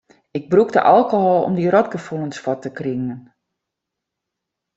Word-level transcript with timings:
Ik 0.37 0.43
brûkte 0.51 0.79
alkohol 0.93 1.41
om 1.47 1.53
dy 1.55 1.65
rotgefoelens 1.73 2.37
fuort 2.43 2.61
te 2.63 2.71
kringen. 2.77 3.19